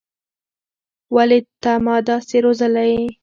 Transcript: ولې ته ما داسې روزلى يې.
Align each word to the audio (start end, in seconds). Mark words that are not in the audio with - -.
ولې 1.15 1.39
ته 1.61 1.71
ما 1.85 1.95
داسې 2.09 2.35
روزلى 2.45 2.85
يې. 2.93 3.05